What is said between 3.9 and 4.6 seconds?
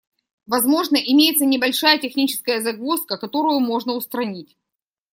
устранить.